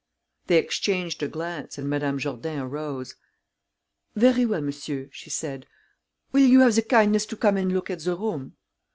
They 0.47 0.57
exchanged 0.57 1.21
a 1.21 1.27
glance, 1.27 1.77
and 1.77 1.87
Madame 1.87 2.17
Jourdain 2.17 2.57
arose. 2.57 3.13
"Very 4.15 4.47
well, 4.47 4.61
monsieur," 4.61 5.09
she 5.11 5.29
said. 5.29 5.67
"Will 6.31 6.41
you 6.41 6.61
have 6.61 6.73
the 6.73 6.81
kindness 6.81 7.27
to 7.27 7.37
come 7.37 7.55
and 7.55 7.71
look 7.71 7.91
at 7.91 7.99
the 7.99 8.15
room?" 8.15 8.55